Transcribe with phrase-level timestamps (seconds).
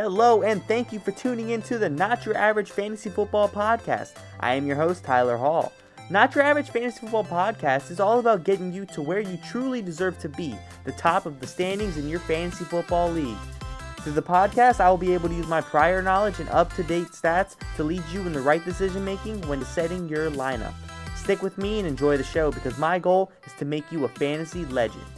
[0.00, 4.12] Hello, and thank you for tuning in to the Not Your Average Fantasy Football Podcast.
[4.38, 5.72] I am your host, Tyler Hall.
[6.08, 9.82] Not Your Average Fantasy Football Podcast is all about getting you to where you truly
[9.82, 10.54] deserve to be,
[10.84, 13.36] the top of the standings in your fantasy football league.
[14.02, 16.84] Through the podcast, I will be able to use my prior knowledge and up to
[16.84, 20.74] date stats to lead you in the right decision making when setting your lineup.
[21.16, 24.08] Stick with me and enjoy the show because my goal is to make you a
[24.08, 25.17] fantasy legend.